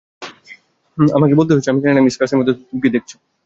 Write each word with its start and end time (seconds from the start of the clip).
আমাকে 0.97 1.33
বলতেই 1.35 1.55
হচ্ছেঃ 1.55 1.71
আমি 1.73 1.81
জানি 1.83 1.93
না 1.95 2.05
মিস 2.05 2.15
ক্রসের 2.17 2.37
মধ্যে 2.39 2.53
তুমি 2.59 2.79
কী 2.83 2.89
দেখেছো। 2.95 3.15